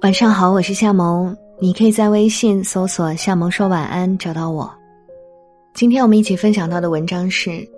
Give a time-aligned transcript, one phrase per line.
[0.00, 4.72] 晚上好，我是夏萌，你可以在微信搜索“夏萌说晚安”找到我。
[5.74, 7.68] 今天我们一起分享到的文章是：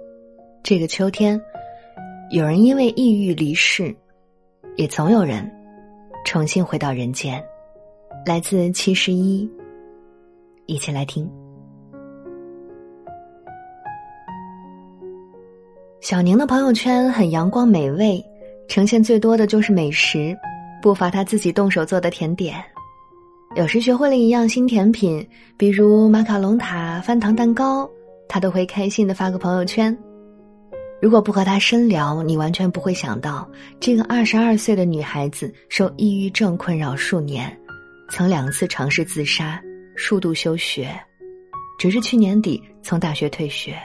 [0.62, 1.40] 这个秋天，
[2.30, 3.94] 有人因为抑郁离世，
[4.76, 5.50] 也总有人
[6.26, 7.42] 重新回到人间。
[8.26, 9.50] 来自七十一，
[10.66, 11.26] 一起来听。
[16.02, 18.22] 小宁的朋友圈很阳光美味，
[18.68, 20.36] 呈现最多的就是美食。
[20.82, 22.62] 不乏他自己动手做的甜点，
[23.54, 27.88] 有时学会了一样新甜品，比如马卡龙塔、翻糖蛋糕，
[28.28, 29.96] 他都会开心的发个朋友圈。
[31.02, 33.48] 如果不和他深聊，你完全不会想到，
[33.78, 37.54] 这个二十二岁的女孩子受抑郁症困扰数年，
[38.10, 39.60] 曾两次尝试自杀，
[39.96, 40.88] 数度休学，
[41.78, 43.76] 直至去年底从大学退学。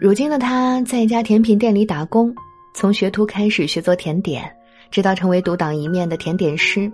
[0.00, 2.34] 如今的她在一家甜品店里打工，
[2.74, 4.52] 从学徒开始学做甜点。
[4.90, 6.90] 直到成为独当一面的甜点师，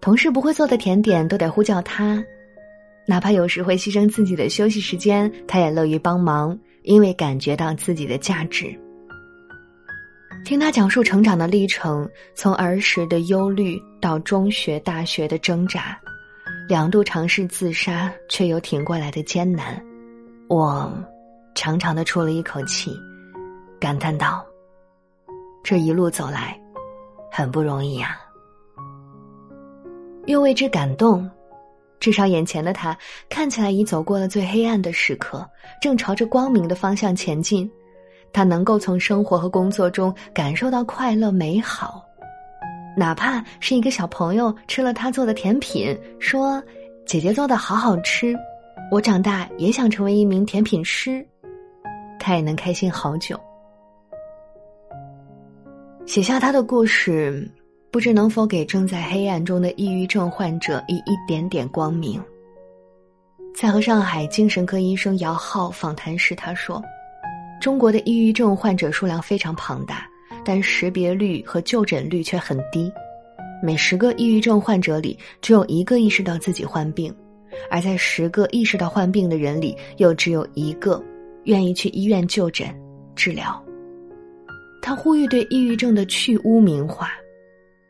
[0.00, 2.22] 同事不会做的甜点都得呼叫他，
[3.06, 8.74] 哪怕有时会牺牲自己的休息时间，他也乐于帮忙，因为感觉到自己的价值。
[10.44, 15.98] 听他讲述成长的历程，从儿时的忧虑到中学、大学的挣扎，
[16.68, 19.82] 两度尝试自杀却又挺过来的艰难，
[20.48, 20.90] 我
[21.54, 22.90] 长长的出了一口气，
[23.78, 24.44] 感叹道
[25.62, 26.58] ：“这一路走来。”
[27.30, 28.18] 很不容易呀，
[30.26, 31.28] 又为之感动。
[31.98, 32.96] 至少眼前的他
[33.28, 35.46] 看起来已走过了最黑暗的时刻，
[35.82, 37.70] 正朝着光明的方向前进。
[38.32, 42.02] 他能够从生活和工作中感受到快乐美好，
[42.96, 46.62] 哪怕是一个小朋友吃了他做的甜品，说
[47.04, 48.34] ：“姐姐做的好好吃，
[48.90, 51.26] 我长大也想成为一名甜品师。”
[52.18, 53.38] 他也能开心好久。
[56.10, 57.48] 写下他的故事，
[57.92, 62.20] 不知能否给正在黑暗中的抑郁症患者以一点点光明。
[63.54, 66.82] 在和上海精神科医生姚浩访谈时，他说
[67.62, 70.04] ：“中国的抑郁症患者数量非常庞大，
[70.44, 72.90] 但识别率和就诊率却很低。
[73.62, 77.12] 每十个抑郁症患者里，只有一个意识到自己患病；
[77.70, 81.00] 而在十个意识到患病的人里，又只有一个
[81.44, 82.66] 愿意去医院就诊
[83.14, 83.64] 治疗。”
[84.82, 87.10] 他呼吁对抑郁症的去污名化。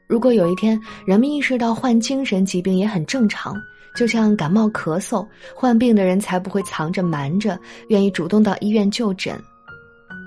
[0.07, 3.55] 如果有一天人们意识到患精神疾病也很正常，
[3.95, 7.59] 就像感冒咳嗽，患病的人才不会藏着瞒着，
[7.89, 9.41] 愿意主动到医院就诊，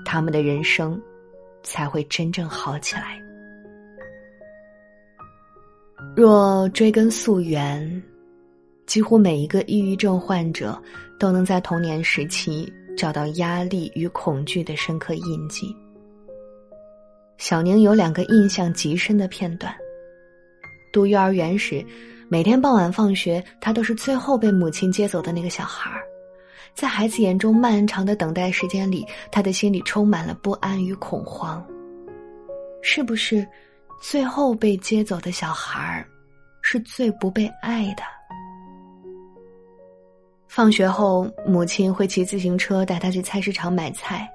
[0.04, 1.00] 他们的人生
[1.62, 3.20] 才会真正好起来。
[6.16, 8.02] 若追根溯源，
[8.86, 10.80] 几乎每一个抑郁症患者
[11.18, 15.74] 都能在童年时期找到压力与恐惧的深刻印记。
[17.36, 19.74] 小宁有两个印象极深的片段。
[20.92, 21.84] 读幼儿园时，
[22.28, 26.00] 每天傍晚放学，他都是最后被母亲接走的那个小孩儿。
[26.72, 31.64] 在孩子眼中，漫长的等待时间里，他的心里充满了不安与恐慌。
[32.82, 33.46] 是不是，
[34.00, 36.06] 最后被接走的小孩儿，
[36.62, 38.02] 是最不被爱的？
[40.48, 44.28] 放学后，母亲会骑自行车带他去菜市场买菜。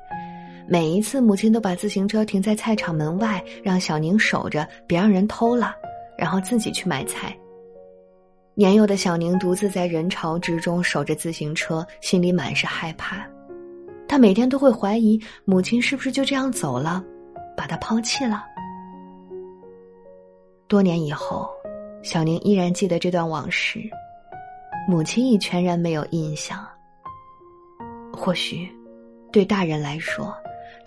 [0.71, 5.73] 每一次，母亲都把自行车停在菜场门外，让小宁守着，别让人偷了，
[6.15, 7.35] 然后自己去买菜。
[8.53, 13.27] 年幼的小宁独自在人潮之中守着自行车，心里满是害怕。
[14.07, 17.03] 他每天都会怀疑母亲是不是就这样走了，
[17.57, 18.45] 把他抛弃了。
[20.67, 21.49] 多年以后，
[22.03, 23.79] 小宁依然记得这段往事，
[24.87, 26.63] 母亲已全然没有印象。
[28.13, 28.69] 或许，
[29.31, 30.31] 对大人来说。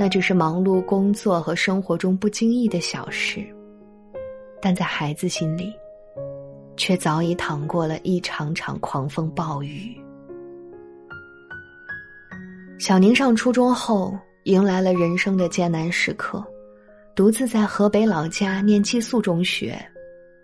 [0.03, 3.41] 那只是忙碌工作和生活中不经意的小事，
[4.61, 5.73] 但在孩子心里，
[6.77, 9.97] 却早已淌过了一场场狂风暴雨。
[12.81, 16.45] 小宁上初中后，迎来了人生的艰难时刻，
[17.15, 19.81] 独自在河北老家念寄宿中学，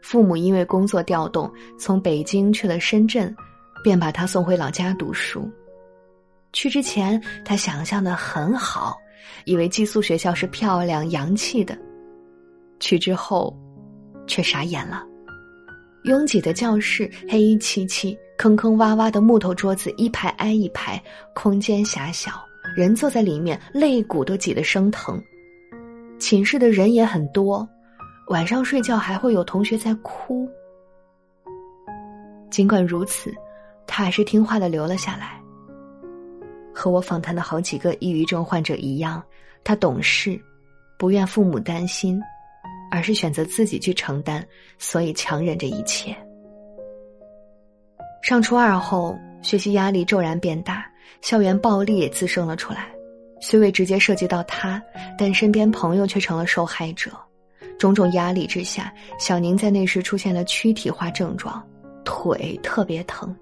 [0.03, 3.35] 父母因为工作调动从北京去了深圳，
[3.83, 5.51] 便把他送回老家读书。
[6.53, 8.97] 去之前，他想象的很好。
[9.45, 11.77] 以为寄宿学校是漂亮洋气的，
[12.81, 13.57] 去之后，
[14.27, 15.05] 却傻眼了。
[16.05, 21.03] 拥挤的教室，黑漆漆、坑坑洼洼的木头桌子，一排挨一排，
[21.35, 22.31] 空间狭小，
[22.77, 25.21] 人坐在里面，肋骨都挤得生疼。
[26.19, 27.69] 寝室的人也很多，
[28.29, 30.49] 晚上睡觉还会有同学在哭。
[32.51, 33.33] 尽管如此，
[33.87, 35.41] 他还是听话的留了下来。
[36.79, 39.21] 和我访谈的好几个抑郁症患者一样，
[39.65, 40.41] 他懂事，
[40.97, 42.23] 不愿父母担心，
[42.89, 44.47] 而是选择自己去承担，
[44.79, 46.17] 所以强忍着一切。
[48.23, 50.89] 上初二后，学习压力骤然变大，
[51.21, 52.87] 校园暴力也滋生了出来。
[53.41, 54.81] 虽未直接涉及到他，
[55.19, 57.11] 但身边朋友却成了受害者。
[57.77, 61.61] 种种压力之下，小宁在那时出现了躯体化症状，
[62.05, 63.35] 腿特别疼，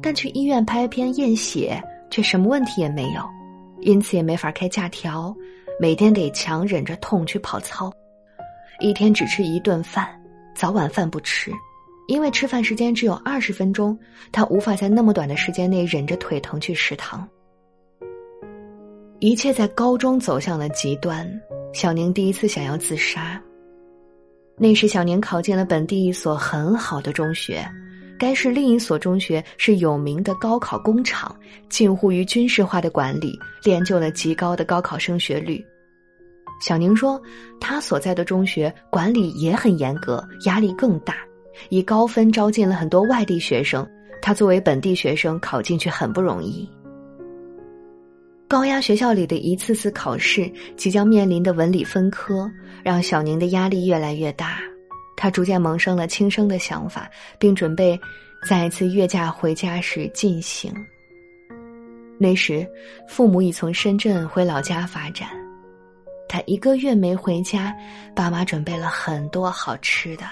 [0.00, 1.82] 但去医院拍片验血
[2.16, 3.20] 却什么问题也没有，
[3.82, 5.36] 因此也没法开假条，
[5.78, 7.92] 每天得强忍着痛去跑操，
[8.80, 10.18] 一天只吃一顿饭，
[10.54, 11.52] 早晚饭不吃，
[12.08, 13.98] 因为吃饭时间只有二十分钟，
[14.32, 17.28] 他无法在那么短的时间内忍着腿疼去食堂。
[19.18, 21.30] 一切在高中走向了极端，
[21.74, 23.38] 小宁第一次想要自杀。
[24.56, 27.62] 那时，小宁考进了本地一所很好的中学，
[28.18, 31.34] 该市另一所中学是有名的高考工厂，
[31.68, 35.64] 近乎于军事化的管理，练就了极高的高考升学率。
[36.60, 37.20] 小宁说，
[37.60, 41.14] 他所在的中学管理也很严格，压力更大，
[41.68, 43.86] 以高分招进了很多外地学生，
[44.22, 46.66] 他作为本地学生考进去很不容易。
[48.48, 52.50] 高压学校里的一次次考试，即将面临的文理分科，
[52.82, 54.60] 让小宁的压力越来越大。
[55.16, 57.98] 他逐渐萌生了轻生的想法，并准备
[58.46, 60.72] 在一次月假回家时进行。
[62.18, 62.66] 那时，
[63.08, 65.28] 父母已从深圳回老家发展，
[66.28, 67.74] 他一个月没回家，
[68.14, 70.24] 爸妈准备了很多好吃的，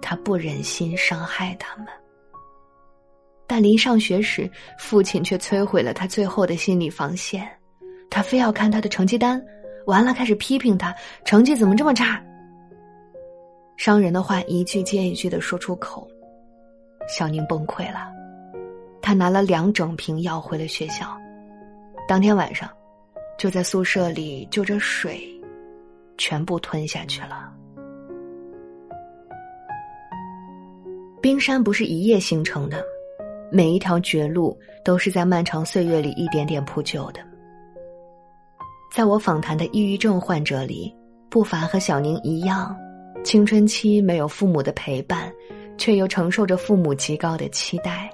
[0.00, 1.86] 他不忍心伤害他们。
[3.46, 7.48] 但临上学时，父亲却摧毁了他最后的心理防线。
[8.10, 9.42] 他非要看他的成绩单，
[9.86, 12.22] 完了开始批评他成绩怎么这么差。
[13.78, 16.06] 伤人的话一句接一句的说出口，
[17.06, 18.10] 小宁崩溃了。
[19.00, 21.16] 他拿了两整瓶药回了学校，
[22.08, 22.68] 当天晚上，
[23.38, 25.22] 就在宿舍里就着水，
[26.18, 27.52] 全部吞下去了。
[31.22, 32.84] 冰山不是一夜形成的。
[33.50, 37.20] 每一条绝路都是在漫长岁月里一点点铺就的。
[38.92, 40.94] 在我访谈的抑郁症患者里，
[41.30, 42.76] 不乏和小宁一样，
[43.24, 45.30] 青春期没有父母的陪伴，
[45.76, 48.10] 却又承受着父母极高的期待，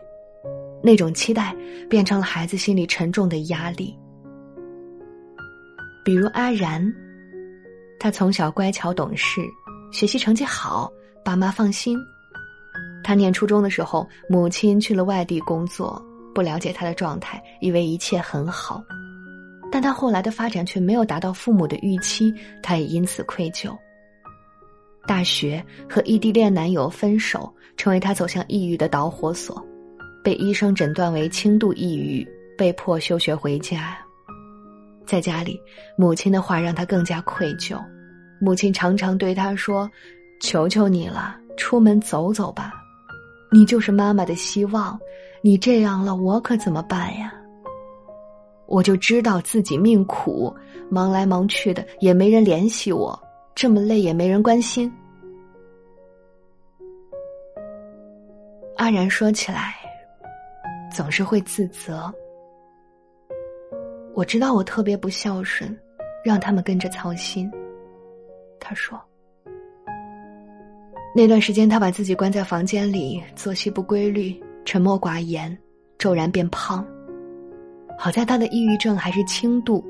[0.82, 1.54] 那种期待
[1.88, 3.96] 变成了孩子心里沉重的压力。
[6.04, 6.92] 比如阿然，
[7.98, 9.40] 他从小乖巧懂事，
[9.92, 10.92] 学习成绩好，
[11.24, 11.96] 爸妈放心。
[13.04, 16.02] 他念初中的时候，母亲去了外地工作，
[16.34, 18.82] 不了解他的状态，以为一切很好，
[19.70, 23.74] 但他后来的发展却没有达到父母的预期，他也因此愧疚。
[25.06, 29.64] 大学和异地恋男友分手，成为他走向抑郁的导火索，
[30.22, 33.96] 被医生诊断为轻度抑郁，被迫休学回家。
[35.06, 35.60] 在家里，
[35.98, 37.78] 母亲的话让他更加愧疚，
[38.40, 39.90] 母亲常常对他说
[40.40, 42.72] ：“求求你了，出门走走吧。”
[43.52, 44.98] 你就是妈妈的希望，
[45.42, 47.32] 你这样了，我可怎么办呀？
[48.66, 50.52] 我就知道自己命苦，
[50.90, 53.16] 忙来忙去的也没人联系我，
[53.54, 54.92] 这么累也没人关心。
[58.76, 59.74] 阿然说起来，
[60.92, 62.12] 总是会自责。
[64.12, 65.76] 我知道我特别不孝顺，
[66.24, 67.50] 让他们跟着操心。
[68.58, 69.00] 他说。
[71.16, 74.34] 那段时间，他把自己关在房间里，作息不规律，
[74.64, 75.56] 沉默寡言，
[75.96, 76.84] 骤然变胖。
[77.96, 79.84] 好在他的抑郁症还是轻度。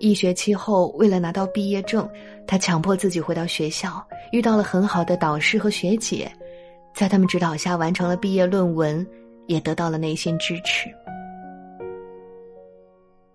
[0.00, 2.08] 一学期后，为了拿到毕业证，
[2.46, 6.30] 他强迫自己回到学校，遇到了很好的导师和学姐，
[6.94, 9.06] 在他们指导下完成了毕业论文，
[9.46, 10.88] 也得到了内心支持。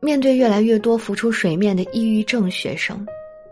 [0.02, 3.06] 面对越来越多浮出水面的抑郁症学生，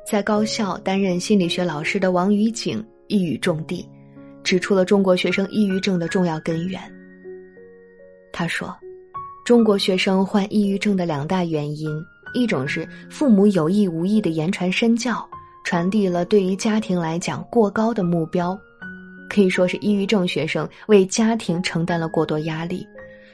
[0.05, 2.83] 在高校担任心理学老师的王宇景。
[3.09, 3.87] 一语中的，
[4.43, 6.81] 指出了中国学生抑郁症的重要根源。
[8.31, 8.75] 他说，
[9.45, 11.89] 中国学生患抑郁症的两大原因，
[12.33, 15.27] 一种是父母有意无意的言传身教，
[15.63, 18.57] 传递了对于家庭来讲过高的目标，
[19.29, 22.85] 可以说是抑郁症学生为家庭承担了过多压力，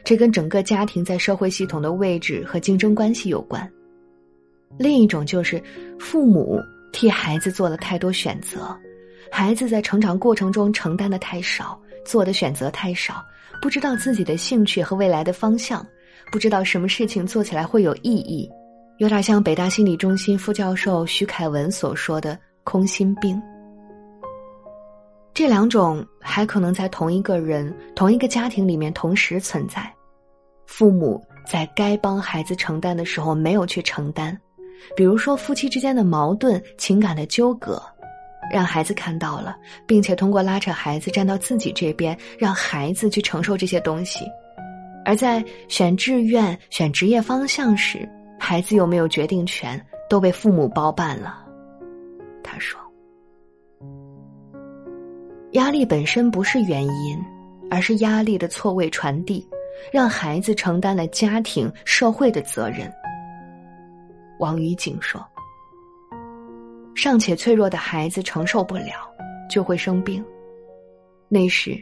[0.03, 3.69] 这跟整个家庭在社会系统的位置和竞争关系有关。
[4.77, 5.61] 另一种就是
[5.99, 6.59] 父母
[6.93, 8.77] 替孩子做了太多选择。
[9.31, 13.23] 孩子在成长过程中承担的太少，做的选择太少，
[13.61, 15.85] 不知道自己的兴趣和未来的方向，
[16.31, 18.49] 不知道什么事情做起来会有意义，
[18.99, 23.41] 有点像北大心理中心副教授徐凯文所说的“空心病”。
[25.33, 29.89] 这两种还可能在同一个人、同一个家庭里面同时存在，
[30.67, 34.37] 父母在该帮孩子承担的时候没有去承担，
[34.97, 37.81] 比如说夫妻之间的矛盾、情感的纠葛。
[38.51, 44.25] 让孩子看到了，并且通过拉扯孩子站到自己这边，让孩子去承受这些东西。
[45.05, 51.45] 而在选志愿、选职业方向时，孩子有没有决定权都被父母包办了。
[52.43, 52.79] 他说
[55.53, 57.23] ：“压力本身不是原因，
[57.69, 59.47] 而是压力的错位传递，
[59.91, 62.91] 让孩子承担了家庭、社会的责任。”
[64.39, 65.23] 王于景说。
[66.95, 69.09] 尚且脆弱的孩子承受不了，
[69.49, 70.21] 就会生病。
[71.29, 71.81] 那时，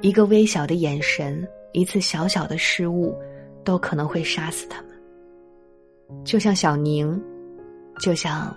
[0.00, 3.16] 一个微小的眼神，一次小小的失误，
[3.62, 4.82] 都可能会杀死他。
[6.24, 7.20] 就像小宁，
[8.00, 8.54] 就像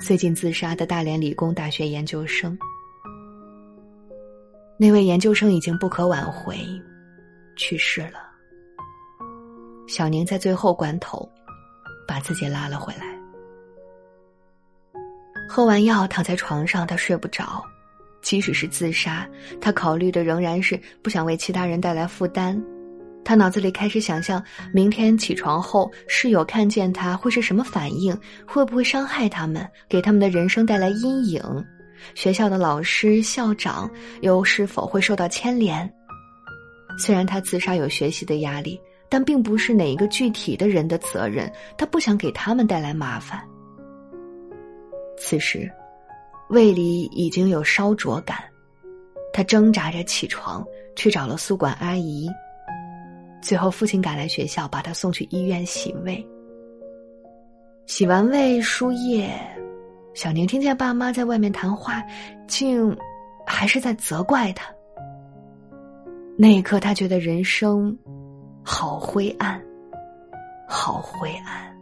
[0.00, 2.56] 最近自杀的大连理工大学研究生。
[4.78, 6.58] 那位研究生已经不可挽回，
[7.56, 8.20] 去世了。
[9.88, 11.28] 小宁在最后关头，
[12.06, 13.06] 把自己拉了回来。
[15.48, 17.64] 喝完药，躺在床上，他睡不着。
[18.20, 19.28] 即使是自杀，
[19.60, 22.60] 他考虑的仍然是不想为其他人带来负担。
[23.26, 24.40] 他脑子里开始想象，
[24.72, 28.16] 明天起床后，室友看见他会是什么反应？
[28.46, 31.42] 会不会伤害他们，给他们的人生带来阴影？
[32.14, 33.90] 学校的老师、校长
[34.20, 35.92] 又是否会受到牵连？
[37.00, 41.52] 虽然他自杀有学习的压力，但并不是哪一个具体的人的责任。
[41.76, 43.42] 他不想给他们带来麻烦。
[45.18, 45.68] 此时，
[46.48, 48.38] 胃里已经有烧灼感，
[49.32, 50.64] 他挣扎着起床，
[50.94, 52.28] 去找了宿管阿姨。
[53.46, 56.26] 最后，父亲赶来学校，把他送去医院洗胃。
[57.86, 59.30] 洗完胃输液，
[60.14, 62.02] 小宁听见爸妈在外面谈话，
[62.48, 62.94] 竟
[63.46, 64.66] 还是在责怪他。
[66.36, 67.96] 那一刻，他觉得人生
[68.64, 69.62] 好灰暗，
[70.68, 71.72] 好灰暗。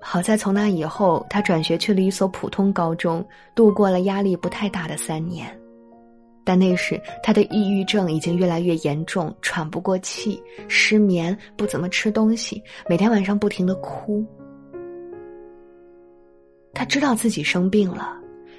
[0.00, 3.22] 好在从那以后，他转学去了一所普通高中，
[3.54, 5.54] 度过了压力不太大的三年。
[6.44, 14.26] 但那时他的抑郁症已经越来越严重，喘不过气，失眠，不怎么吃东西，每天晚上不停的哭。
[16.74, 18.16] 他知道自己生病了，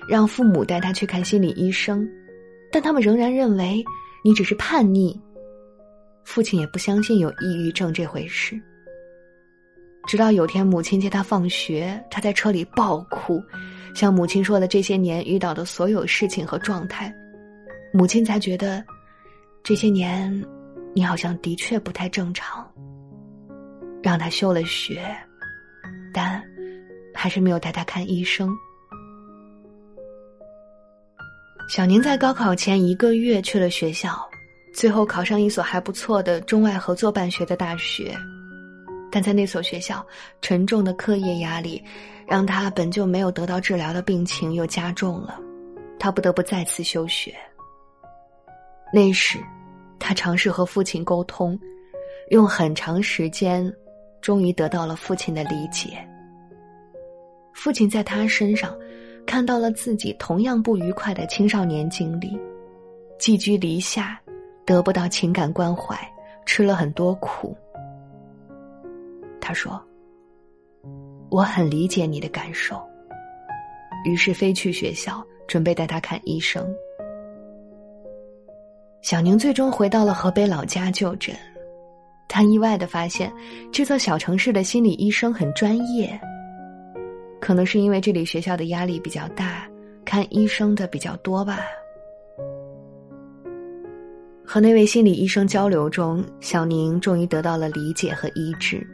[0.07, 2.07] 让父母带他去看心理医生，
[2.71, 3.83] 但他们仍然认为
[4.23, 5.19] 你只是叛逆。
[6.23, 8.57] 父亲也不相信有抑郁症这回事。
[10.07, 13.41] 直到有天母亲接他放学，他在车里暴哭，
[13.95, 17.13] 向母亲说了这些年遇到的所有事情和状态，
[17.95, 18.83] 母亲才觉得，
[19.63, 20.43] 这些年，
[20.95, 22.67] 你好像的确不太正常。
[24.01, 25.15] 让他休了学，
[26.11, 26.43] 但，
[27.13, 28.51] 还是没有带他看医生。
[31.69, 34.27] 小宁在高考前一个月去了学校，
[34.73, 38.13] 最后考上一所还不错的中外合作办学的大学。
[39.11, 40.03] 但在那所学校，
[40.41, 41.81] 沉重的课业压力，
[42.27, 45.39] 让他本就没有得到治疗的病情又加重了，
[45.99, 47.33] 他不得不再次休学。
[48.95, 49.39] 那时，
[49.97, 51.59] 他尝试和父亲沟通，
[52.29, 53.73] 用很长时间，
[54.21, 55.97] 终于得到了父亲的理解。
[57.53, 58.77] 父亲在他身上，
[59.25, 62.39] 看到了自己同样不愉快的青少年经历，
[63.17, 64.21] 寄居篱下，
[64.63, 65.97] 得不到情感关怀，
[66.45, 67.57] 吃了很多苦。
[69.41, 69.83] 他说
[71.31, 72.79] ：“我很理解你的感受。”
[74.05, 76.71] 于是飞去学校，准备带他看医生。
[79.03, 81.35] 小宁最终回到了河北老家就诊，
[82.29, 83.29] 他意外的发现，
[83.69, 86.17] 这座小城市的心理医生很专业。
[87.41, 89.67] 可能是因为这里学校的压力比较大，
[90.05, 91.59] 看医生的比较多吧。
[94.45, 98.87] 和那位心理医生交流中，小宁终于得到了理解和医治。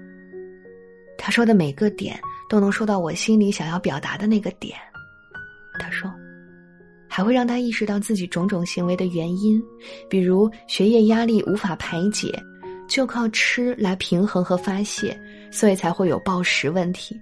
[1.19, 4.75] 他说的每个点都能说到我心里想要表达的那个点，
[5.79, 6.11] 他说，
[7.09, 9.61] 还会让他意识到自己种种行为的原因，
[10.07, 12.31] 比如学业压力无法排解，
[12.87, 15.19] 就靠吃来平衡和发泄，
[15.51, 17.19] 所以才会有暴食问题，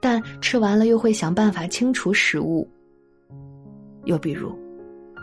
[0.00, 2.66] 但吃完了又会想办法清除食物。
[4.04, 4.56] 又比如，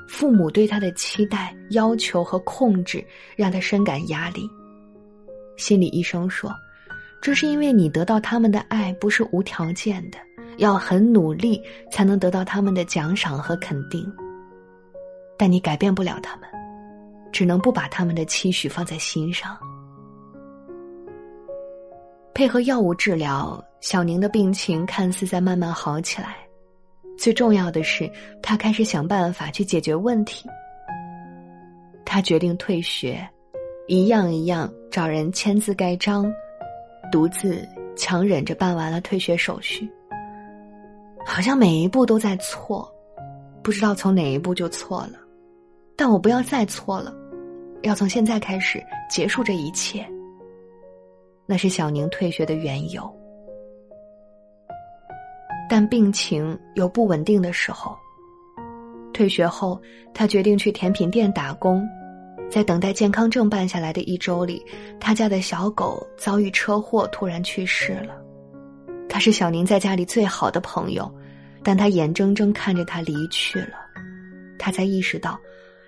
[0.08, 3.04] 父母对他的期待、要求和控制，
[3.36, 4.42] 让他深感压力。
[5.56, 6.52] 心理医生说。
[7.22, 10.18] 这是因为你得到他们的爱不是无条件的，
[10.58, 14.06] 要很努力才能得到他们的奖赏和肯定。
[15.38, 16.50] 但你改变不了他们，
[17.32, 19.58] 只能不把他们的期许放在心上。
[22.34, 26.38] 配合药物治疗，小宁的病情看似在慢慢好起来。
[27.18, 28.10] 最重要的是，
[28.42, 30.50] 他开始想办法去解决问题。
[32.06, 33.28] 他决定退学，
[33.88, 36.32] 一样一样找人签字盖章。
[37.12, 39.88] 独自强忍着办完了退学手续，
[41.26, 42.90] 好像每一步都在错，
[43.64, 45.14] 不知道从哪一步就错了。
[45.96, 47.14] 但我不要再错了，
[47.82, 50.06] 要从现在开始结束这一切。
[51.46, 53.12] 那是小宁退学的缘由。
[55.70, 57.96] 但病情有不稳定的时候。
[59.14, 59.80] 退学后，
[60.14, 61.88] 他决定去甜品店打工。
[62.50, 64.64] 在等待健康证办下来的一周里，
[65.00, 68.23] 他家的小狗遭遇车祸，突然去世了。
[69.14, 71.08] 他是小宁在家里最好的朋友，
[71.64, 73.76] 但他眼睁睁看着他离去了。
[74.58, 75.40] 他才意识到，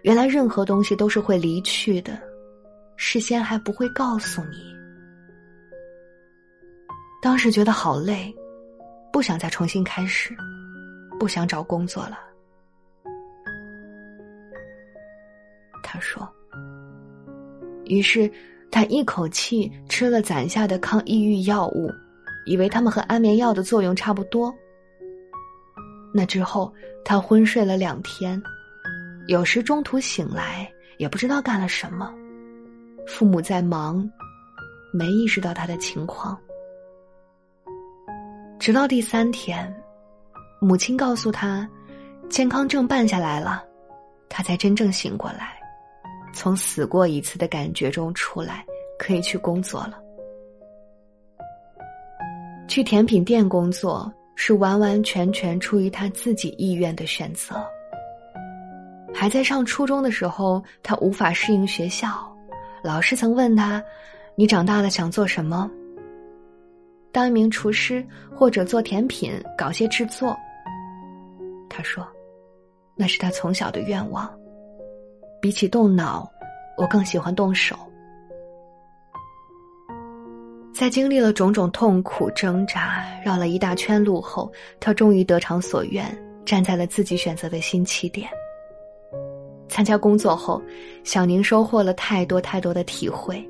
[0.03, 2.21] 原来任何东西都是会离去的，
[2.97, 4.75] 事先还不会告诉你。
[7.19, 8.31] 当时觉得好累，
[9.11, 10.31] 不想再重新开始，
[11.19, 12.19] 不想找工作了。
[15.81, 16.31] 他说。
[17.85, 18.31] 于是，
[18.69, 21.91] 他一口气吃了攒下的抗抑郁药物，
[22.45, 24.53] 以为他们和安眠药的作用差不多。
[26.13, 26.73] 那之后，
[27.03, 28.41] 他昏睡了两天，
[29.27, 32.13] 有时中途醒来，也不知道干了什么。
[33.07, 34.09] 父母在忙，
[34.93, 36.39] 没意识到他的情况。
[38.57, 39.71] 直到第三天，
[40.61, 41.69] 母亲告诉他，
[42.29, 43.63] 健康证办下来了，
[44.29, 45.59] 他才真正醒过来。
[46.33, 48.65] 从死过一次的感觉中出来，
[48.97, 49.99] 可以去工作了。
[52.67, 57.55] 去甜品店工作是完完全全出于他自己意愿的选择。
[59.13, 62.07] 还在上初中的时候，他无法适应学校，
[62.83, 63.81] 老师曾问他
[64.35, 65.71] ：“你长大了想做什么？”
[67.13, 68.05] 当一名厨师，
[68.35, 70.35] 或者做甜品，搞些制作。
[71.69, 72.05] 他说
[72.93, 74.29] ：“那是他从小的愿望。”
[75.41, 76.29] 比起动脑，
[76.75, 77.77] 我更喜欢动手。
[80.75, 86.05] 在经历了种种痛苦挣扎、绕了一大圈路后，他终于得偿所愿，
[86.45, 88.29] 站在了自己选择的新起点。
[89.69, 90.61] 参加工作后，
[91.05, 93.41] 小宁收获了太多太多的体会。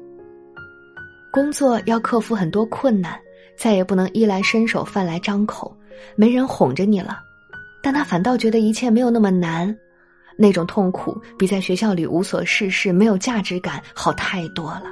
[1.33, 3.19] 工作要克服很多困难，
[3.57, 5.75] 再也不能衣来伸手、饭来张口，
[6.15, 7.17] 没人哄着你了。
[7.81, 9.75] 但他反倒觉得一切没有那么难。
[10.37, 14.83] 那种痛苦比在学校里无所事事、没有价值感好太多了，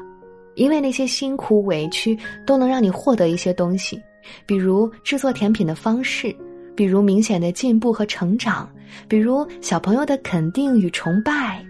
[0.56, 4.02] 因为那些辛苦委屈都能让你获得一些东西，
[4.46, 6.36] 比如制作甜品的方式，
[6.76, 8.70] 比如明显的进步和成长，
[9.08, 11.64] 比如小朋友的肯定与崇拜。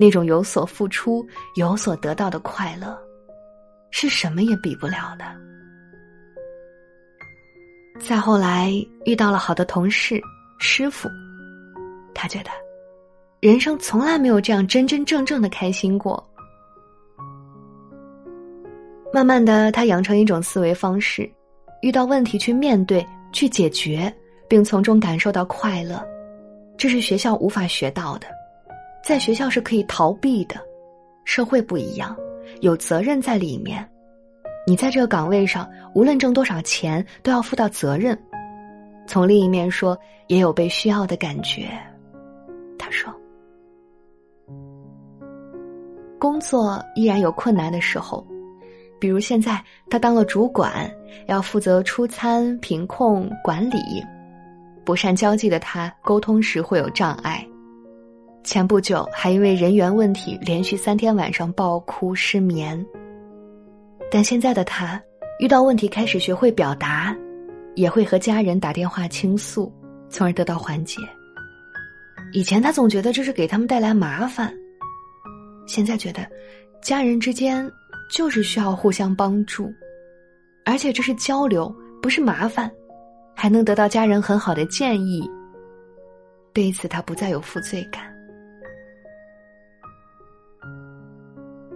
[0.00, 2.96] 那种有所付出、有所得到的快乐，
[3.90, 5.24] 是什么也比不了的。
[8.00, 8.72] 再后来
[9.04, 10.20] 遇到了好的同事、
[10.60, 11.08] 师傅。
[12.14, 12.50] 他觉得，
[13.40, 16.27] 人生从来没有这样真真正正的开心过。
[19.12, 21.28] 慢慢的，他养成一种思维方式：
[21.80, 24.12] 遇到问题去面对、去解决，
[24.48, 26.06] 并从中感受到快乐。
[26.76, 28.26] 这是学校无法学到的，
[29.02, 30.56] 在学校是可以逃避的。
[31.24, 32.16] 社会不一样，
[32.60, 33.86] 有责任在里面。
[34.66, 38.16] 你在这个岗位上，无论挣多少钱，都要负到责任。
[39.06, 41.68] 从另一面说，也有被需要的感觉。
[42.78, 43.12] 他说
[46.20, 48.26] ：“工作依然有困难的时候，
[49.00, 50.90] 比如现在他当了主管，
[51.26, 54.04] 要负责出餐、品控、管理。
[54.84, 57.46] 不善交际的他，沟通时会有障碍。
[58.42, 62.84] 前不久还因为人员问题，连续三天晚上暴哭失眠。
[64.10, 65.00] 但现在的他，
[65.38, 67.14] 遇到问题开始学会表达，
[67.74, 69.70] 也会和家人打电话倾诉，
[70.08, 71.00] 从而得到缓解。”
[72.32, 74.52] 以前他总觉得这是给他们带来麻烦，
[75.66, 76.26] 现在觉得，
[76.82, 77.70] 家人之间
[78.08, 79.72] 就是需要互相帮助，
[80.64, 82.70] 而且这是交流，不是麻烦，
[83.34, 85.28] 还能得到家人很好的建议。
[86.52, 88.02] 对此，他不再有负罪感。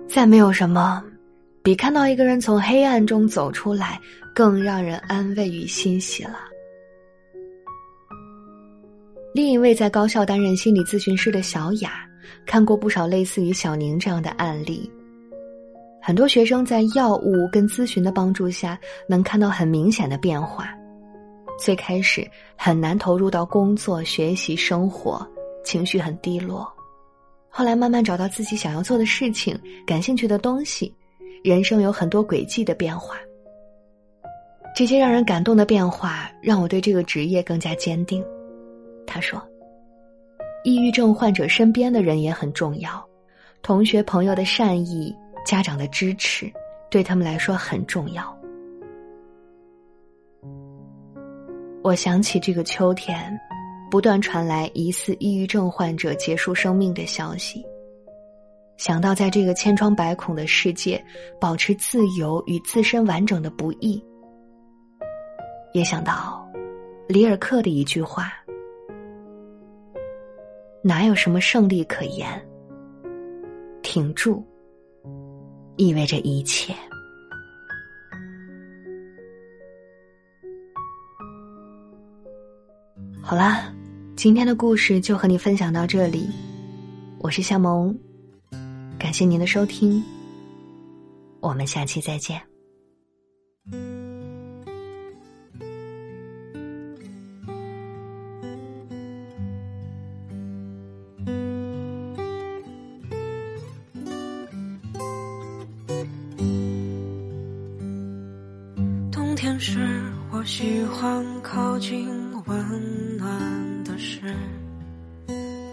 [0.09, 1.03] 再没有什么，
[1.63, 4.01] 比看到一个人从黑暗中走出来，
[4.35, 6.39] 更让人安慰与欣喜了。
[9.35, 12.07] 另一位在高校担任心理咨询师的小雅，
[12.45, 14.91] 看过不少类似于小宁这样的案例。
[16.05, 18.77] 很多学生在药物跟咨询的帮助下，
[19.09, 20.69] 能看到很明显的变化。
[21.57, 25.25] 最开始很难投入到工作、学习、生活，
[25.65, 26.69] 情绪很低落。
[27.49, 30.93] 后来慢慢找到自己想要做的事情、感兴趣的东西，
[31.45, 33.17] 人生有很多轨迹的变化。
[34.75, 38.25] 这些让人感动的变化，让我对这个职业更加坚定。
[39.07, 39.41] 他说
[40.65, 43.07] ：“抑郁症患者身边的人也很重要，
[43.63, 46.51] 同学朋友的善意，家长的支持，
[46.91, 48.37] 对他们来说很重要。
[51.83, 53.37] 我想起这个秋天，
[53.91, 57.65] 不断传来疑似抑郁症患者结束生命的消息。
[58.77, 61.05] 想到在这个千疮百孔的世界，
[61.41, 64.03] 保持自由与自身完整的不易，
[65.73, 66.49] 也想到
[67.09, 68.33] 里尔克的一句话
[70.83, 72.29] ：“哪有什么胜利可言？
[73.83, 74.45] 挺住，
[75.77, 76.75] 意味着一切。”
[83.21, 83.73] 好啦，
[84.17, 86.29] 今天的故事就和你分享到这里。
[87.19, 87.97] 我是夏萌，
[88.99, 90.03] 感谢您的收听，
[91.41, 92.52] 我们下期再见。
[109.33, 109.81] 冬天时，
[110.31, 112.07] 我喜欢靠近。
[112.45, 114.21] 温暖的事，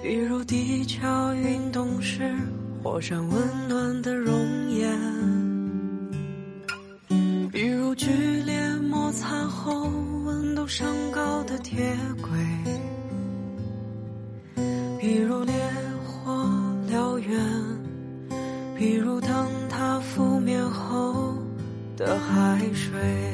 [0.02, 2.32] 比如地壳运动时
[2.82, 4.34] 火山温暖的熔
[4.70, 4.98] 岩，
[7.52, 8.08] 比如剧
[8.46, 9.90] 烈摩擦后
[10.26, 12.32] 温度升高的铁轨，
[15.02, 15.54] 比如烈
[16.06, 16.50] 火
[16.90, 17.38] 燎原，
[18.78, 19.30] 比如灯
[19.68, 21.36] 塔覆灭后
[21.98, 23.29] 的海水。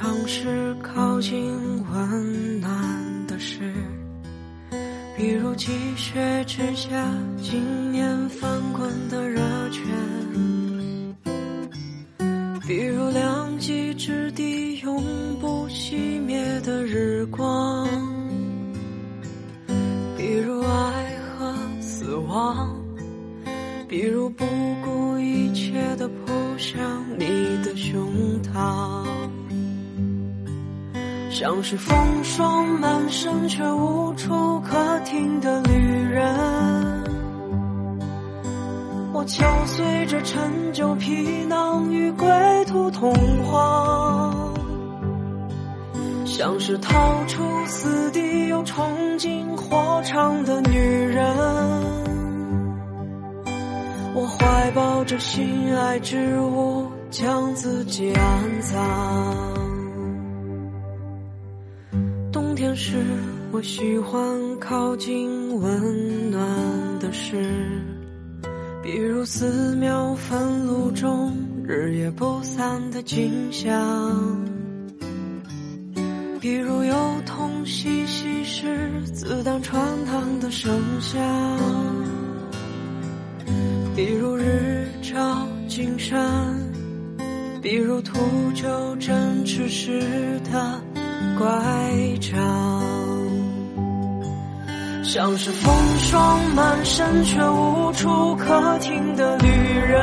[0.00, 3.58] 尝试靠近温暖的事，
[5.16, 7.04] 比如积雪之下
[7.42, 9.82] 经年翻滚的热泉，
[12.64, 15.02] 比如两极之地永
[15.40, 17.88] 不熄灭的日光，
[20.16, 22.72] 比如爱和死亡，
[23.88, 24.44] 比如不
[24.84, 27.26] 顾一切的扑向你
[27.64, 29.04] 的胸膛。
[31.38, 36.34] 像是风霜满身却无处可停的旅人，
[39.12, 42.28] 我敲碎着陈旧皮囊与归
[42.66, 44.34] 途同化。
[46.24, 51.24] 像是逃出死地又冲进火场的女人，
[54.12, 59.57] 我怀抱着心爱之物，将自己安葬。
[62.58, 62.96] 天时，
[63.52, 66.44] 我喜欢靠近温暖
[66.98, 67.36] 的事，
[68.82, 71.32] 比如寺庙焚炉中
[71.64, 74.44] 日夜不散的景象，
[76.40, 80.68] 比如幼童嬉戏时自当穿堂的声
[81.00, 81.16] 响，
[83.94, 86.18] 比如日照金山，
[87.62, 88.18] 比如秃
[88.52, 90.87] 鹫振翅时的。
[91.38, 91.46] 乖
[92.20, 92.36] 张，
[95.04, 100.02] 像是风霜满身却无处可停的旅人。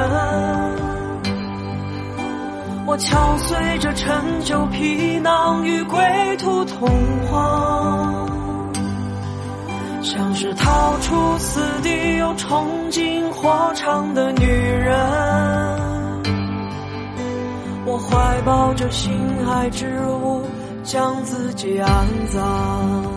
[2.87, 5.99] 我敲碎着陈旧皮囊与归
[6.39, 6.87] 途同
[7.29, 8.25] 化，
[10.01, 14.95] 像是逃出死地又冲进火场的女人。
[17.85, 19.11] 我怀抱着心
[19.49, 20.41] 爱之物。
[20.85, 23.14] 将自己安葬。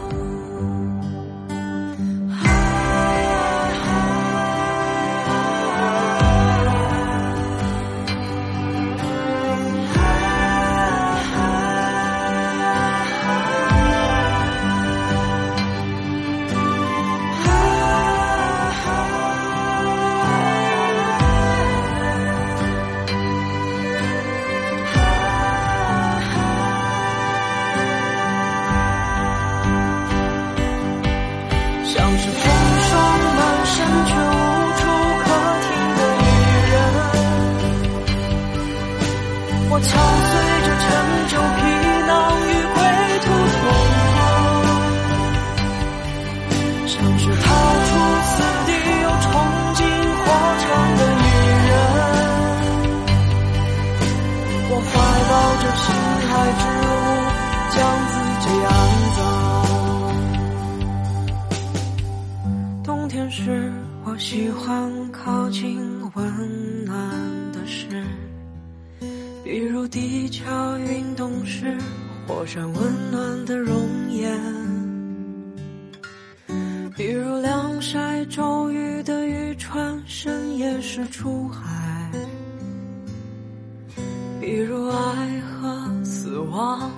[86.51, 86.91] 望，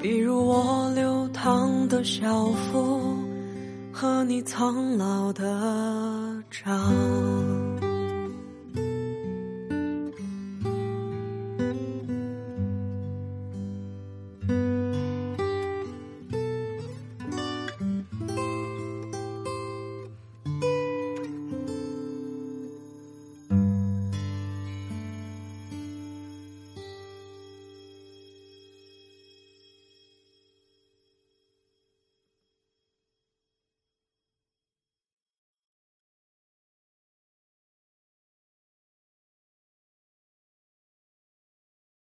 [0.00, 3.16] 比如我流淌的校服
[3.92, 7.65] 和你苍老的掌。